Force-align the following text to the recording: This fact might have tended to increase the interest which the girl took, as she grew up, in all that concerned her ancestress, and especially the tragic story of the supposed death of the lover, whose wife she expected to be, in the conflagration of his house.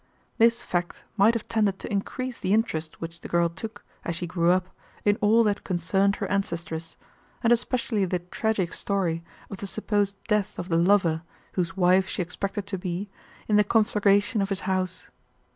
This 0.39 0.63
fact 0.63 1.03
might 1.15 1.35
have 1.35 1.47
tended 1.47 1.77
to 1.77 1.91
increase 1.91 2.39
the 2.39 2.55
interest 2.55 2.99
which 2.99 3.21
the 3.21 3.27
girl 3.27 3.49
took, 3.49 3.85
as 4.03 4.15
she 4.15 4.25
grew 4.25 4.49
up, 4.49 4.69
in 5.05 5.15
all 5.17 5.43
that 5.43 5.63
concerned 5.63 6.15
her 6.15 6.25
ancestress, 6.31 6.95
and 7.43 7.53
especially 7.53 8.05
the 8.05 8.17
tragic 8.17 8.73
story 8.73 9.23
of 9.51 9.57
the 9.57 9.67
supposed 9.67 10.15
death 10.23 10.57
of 10.57 10.69
the 10.69 10.75
lover, 10.77 11.21
whose 11.51 11.77
wife 11.77 12.07
she 12.09 12.23
expected 12.23 12.65
to 12.65 12.79
be, 12.79 13.09
in 13.47 13.57
the 13.57 13.63
conflagration 13.63 14.41
of 14.41 14.49
his 14.49 14.61
house. 14.61 15.07